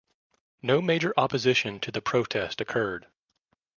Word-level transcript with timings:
No 0.63 0.81
major 0.81 1.13
opposition 1.15 1.79
to 1.81 1.91
the 1.91 2.01
protest 2.01 2.59
occurred. 2.59 3.05